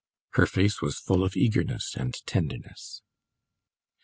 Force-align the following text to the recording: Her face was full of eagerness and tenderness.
Her 0.31 0.47
face 0.47 0.81
was 0.81 0.97
full 0.97 1.23
of 1.23 1.37
eagerness 1.37 1.93
and 1.95 2.15
tenderness. 2.25 3.03